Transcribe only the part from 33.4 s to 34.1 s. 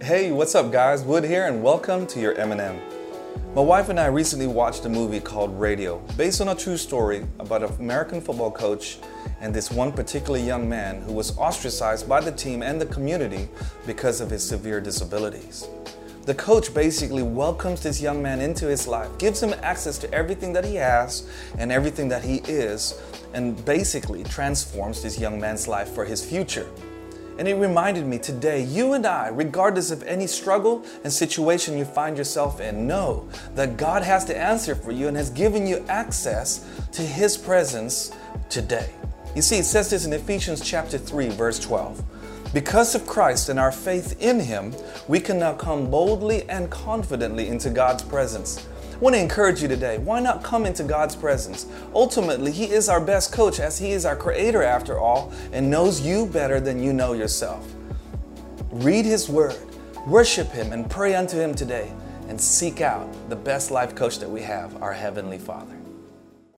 that God